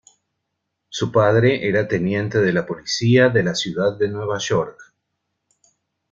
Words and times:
Su 0.89 1.11
padre 1.11 1.67
era 1.67 1.87
teniente 1.87 2.39
de 2.39 2.51
la 2.51 2.65
policía 2.65 3.29
de 3.29 3.43
la 3.43 3.53
Ciudad 3.53 3.95
de 3.99 4.07
Nueva 4.09 4.39
York. 4.39 4.95